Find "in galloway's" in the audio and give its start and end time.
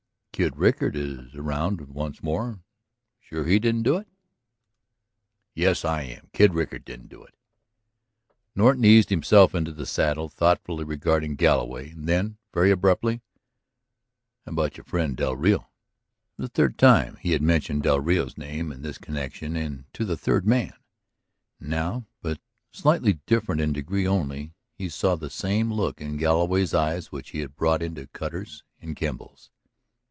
26.01-26.73